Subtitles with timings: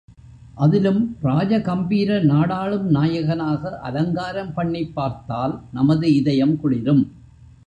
[0.55, 7.03] அதிலும் ராஜ கம்பீர நாடாளும் நாயகனாக அலங்காரம் பண்ணிப் பார்த்தால் நமது இதயம் குளிரும்.